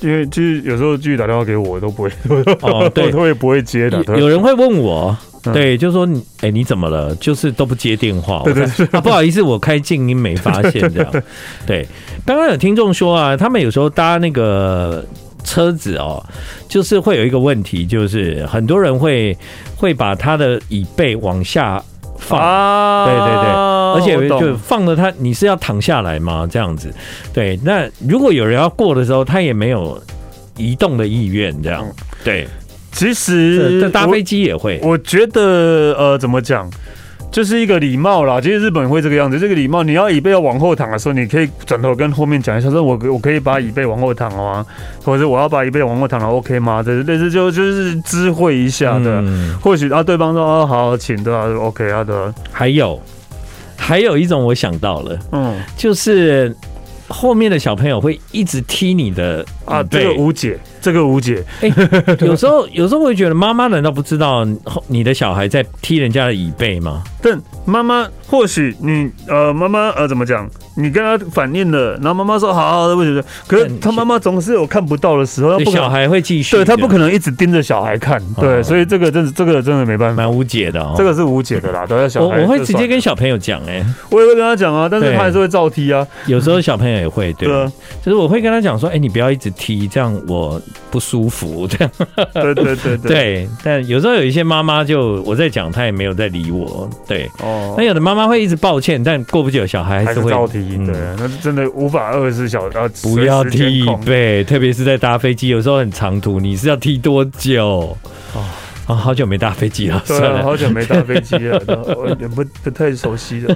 [0.00, 2.10] 因为就是有时候继续打电话给我都不会，
[2.62, 5.16] 哦，对， 我也不会接的，有人会问我。
[5.52, 7.14] 对，就说你，哎、欸，你怎么了？
[7.16, 8.42] 就是都不接电话。
[8.44, 11.22] 对对对，啊，不好意思，我开静音没发现这样。
[11.66, 11.86] 对，
[12.24, 15.04] 刚刚有听众说啊，他们有时候搭那个
[15.44, 16.24] 车子哦，
[16.68, 19.36] 就是会有一个问题，就是很多人会
[19.76, 21.82] 会把他的椅背往下
[22.18, 22.40] 放。
[22.40, 23.50] 啊，对对对，
[23.94, 26.48] 而且就放了他，你是要躺下来吗？
[26.50, 26.92] 这样子。
[27.32, 30.02] 对，那如果有人要过的时候，他也没有
[30.56, 31.86] 移动的意愿，这样。
[32.24, 32.48] 对。
[32.94, 36.70] 其实搭飞机也会，我觉得呃，怎么讲，
[37.32, 38.40] 就是一个礼貌啦。
[38.40, 44.64] 其实日本会这个样子，这个礼貌，你要椅背要往后躺的时候，你可以转头跟后面讲一下，说我我可以把椅背往后躺吗？
[45.02, 46.82] 或者我要把椅背往后躺了，OK 吗？
[46.84, 52.32] 这类似就就是知会一下的，嗯、或许啊，对方说哦好，请对啊，OK 啊的。
[52.52, 53.02] 还有
[53.76, 56.54] 还有一种我想到了，嗯，就是
[57.08, 60.56] 后面的小朋友会一直踢你的啊，这个无解。
[60.84, 61.72] 这个无解，哎，
[62.20, 64.46] 有时候 有时候我会觉得妈妈难道不知道
[64.86, 67.02] 你的小孩在踢人家的椅背吗？
[67.22, 70.46] 但妈妈或许你呃妈妈呃怎么讲？
[70.76, 73.22] 你跟他反应了，然后妈妈说好好的，为什么？
[73.46, 82.36] 可是他妈妈总是有看不到的时候，小孩会继续，对他不可能一直盯着小孩看，对，所以这个真这个真的没办法，蛮无解的哦，这个是无解的啦，都要小孩。
[82.38, 87.48] 我我会直接跟小朋友讲，哎，我也会跟他讲啊，但是他还是会照踢啊，有时候小朋友也会，对，
[88.02, 90.60] 就是我会跟他讲说，哎，你不要一直踢，这样我
[90.90, 91.90] 不舒服， 这样，
[92.32, 101.28] 对对对对，但有时候有一些妈妈就我在讲，她也没有在理我，对，哦，那有的妈妈会一直抱歉，但过不久小孩还是会照踢，对，那。
[101.42, 107.94] 真的无法二十四小时，不要踢椅背，特别是在搭飞机，有时候很长途，你是要踢多久？
[108.32, 108.46] 哦，
[108.86, 111.60] 啊，好久没搭飞机了，对啊，好久没搭飞机了，
[111.98, 113.54] 我也不不太熟悉了。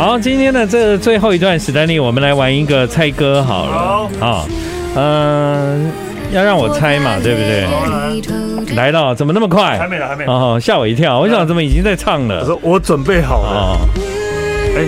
[0.00, 4.08] 好，今天的这最后一段史丹利，我们来玩一个猜歌好了。
[4.18, 4.48] 好，
[4.96, 5.92] 嗯，
[6.32, 8.74] 要让我猜嘛，对不对？
[8.74, 9.78] 来了，怎么那么快？
[9.78, 10.24] 还没来，还没。
[10.24, 12.40] 哦，吓我一跳，我想怎么已经在唱了？
[12.40, 13.78] 我说我准备好了。
[14.74, 14.86] 哎。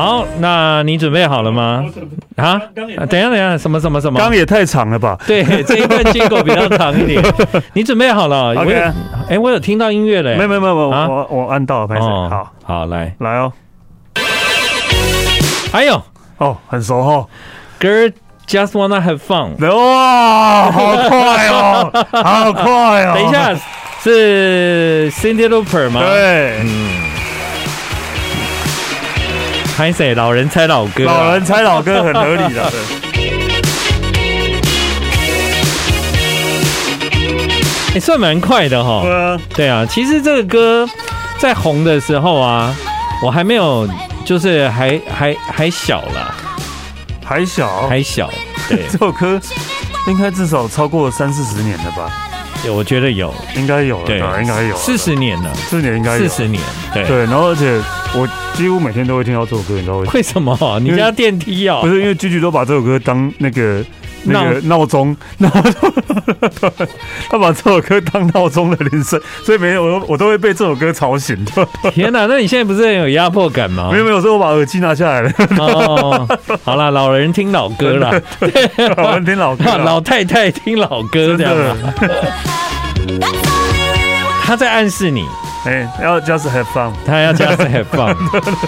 [0.00, 1.84] 好，那你准备好了吗？
[2.36, 4.18] 啊，等一下，等一下，什么什么什么？
[4.18, 5.18] 刚也太长了吧？
[5.26, 7.22] 对，这一段结构比较长一点。
[7.74, 8.54] 你准备好了？
[8.58, 8.92] OK。
[9.28, 10.36] 哎，我有听到音乐嘞。
[10.36, 12.02] 没有没有没有，我我按到了，拍摄。
[12.02, 13.52] 好，好，来来哦。
[15.70, 16.02] 还有
[16.38, 17.28] 哦，很熟哦。
[17.78, 18.10] Girl
[18.46, 19.50] just wanna have fun。
[19.70, 21.90] 哇，好快哦，
[22.24, 23.14] 好快哦。
[23.14, 23.54] 等一下，
[24.02, 26.00] 是 Cindy Louper 吗？
[26.00, 27.09] 对，嗯。
[29.76, 30.14] 拍谁？
[30.14, 32.72] 老人猜老歌，老人猜老歌很合理的。
[37.94, 39.02] 也，算蛮快的哈。
[39.02, 39.86] 对啊，对啊。
[39.86, 40.88] 其实这个歌
[41.38, 42.74] 在红的时候啊，
[43.24, 43.88] 我还没有，
[44.24, 46.34] 就是还还还小啦，
[47.24, 48.30] 还小，还小。
[48.68, 49.40] 对， 这首歌
[50.08, 52.29] 应该至少超过三四十年了吧？
[52.66, 57.18] 有，我觉得有，应该有了，对，应该有四十年了，四年应该有四十年，对对。
[57.24, 57.80] 然后而且
[58.14, 60.52] 我几乎每天都会听到这首歌，你知道为什么？
[60.52, 60.80] 为什么？
[60.80, 61.80] 你家电梯啊？
[61.80, 63.84] 不是，因为 Gigi 都把这首歌当那个
[64.24, 65.92] 那个闹钟， 闹钟，
[67.28, 71.36] 他把这首歌当闹钟的铃声，所以每天我都我都会被这首歌吵醒。
[71.92, 73.88] 天哪，那你现在不是很有压迫感吗？
[73.92, 75.32] 没有没有，所以我把耳机拿下来了。
[75.58, 76.28] 哦，
[76.64, 78.10] 好了，老人听老歌了，
[78.96, 81.76] 老人听老歌，老太太听老歌这样。
[84.44, 85.24] 他在暗示你，
[85.64, 88.16] 哎，要 just have fun，他要 just have fun，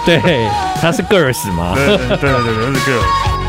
[0.05, 0.17] 对，
[0.81, 1.73] 他是 girls 吗？
[1.75, 3.42] 对对对对，他是 girls。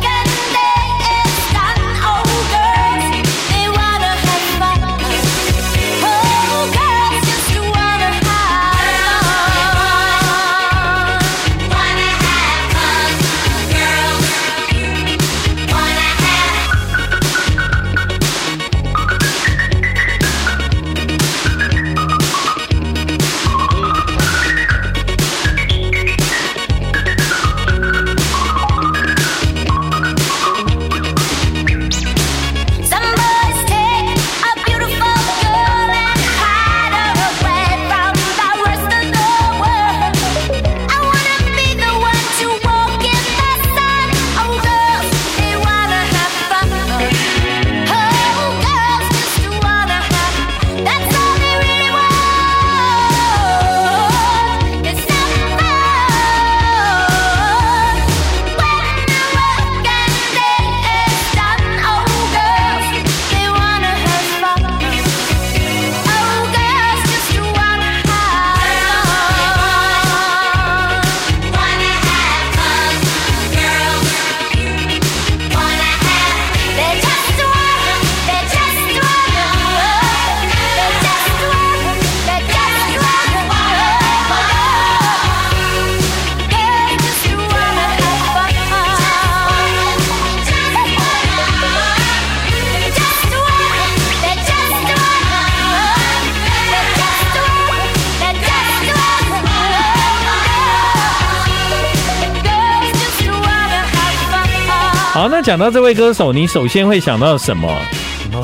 [105.45, 107.70] 讲到这位歌手，你首先会想到什么？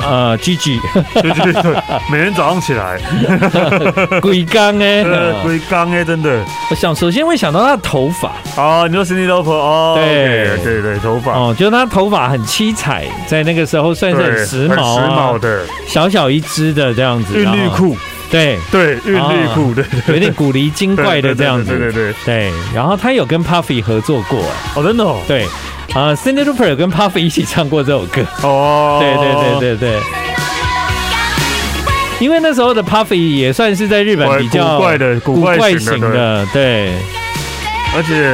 [0.07, 0.79] 呃，Gigi，
[1.15, 1.75] 对对对，
[2.09, 2.97] 每天早上起来，
[4.21, 5.03] 鬼刚哎，
[5.43, 6.39] 鬼刚哎，真的。
[6.69, 8.31] 我想首先会想到他的头发。
[8.55, 10.57] 哦，你说 Cindy Lauper 哦，对。
[10.63, 11.33] 对对，头发。
[11.33, 17.97] 哦，就是他头发很七彩，在那个时候算是很时髦、时髦的，小小一只的这样子，韵律裤，
[18.31, 18.57] 对。
[18.71, 22.51] 对，韵律裤，对，有点古灵精怪的这样子，对对对对。
[22.73, 24.39] 然后他有跟 Puffy 合作过，
[24.75, 25.45] 哦，真的哦，对。
[25.93, 28.21] 啊，Cindy Lauper 有跟 Puffy 一起唱过这首歌。
[28.43, 29.99] 哦，对对对对对，
[32.21, 36.93] 因为那时候的 Puffy 也算是在日本比较古怪的古怪型的，对，
[37.93, 38.33] 而且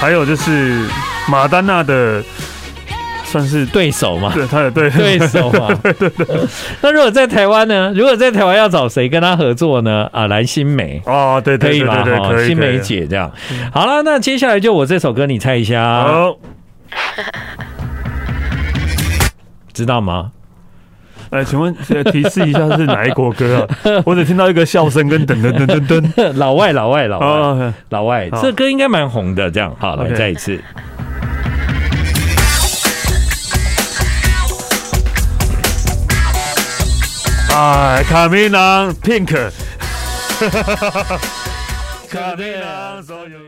[0.00, 0.86] 还有就是
[1.28, 2.22] 马丹娜的
[3.26, 6.26] 算是对手嘛，对他的对对手嘛， 对对对。
[6.80, 7.92] 那如果在台湾呢？
[7.94, 10.08] 如果在台湾要找谁跟他合作呢？
[10.12, 12.04] 啊，蓝心湄哦，对，可以吧？
[12.04, 13.30] 哈，心湄姐这样。
[13.72, 16.04] 好了，那接下来就我这首歌，你猜一下。
[16.04, 16.36] 好。
[19.72, 20.30] 知道吗？
[21.30, 21.74] 哎，请问
[22.12, 24.00] 提示一下是哪一国歌啊？
[24.06, 26.32] 我只听到一个笑声跟噔噔噔噔噔。
[26.34, 29.50] 老外，老外，老外，老外，这歌应该蛮红的。
[29.50, 30.58] 这样，好，来再一次。
[30.76, 30.82] 哎，
[37.56, 39.50] 卡米朗，Pink。
[42.10, 43.46] 卡米朗， 所有。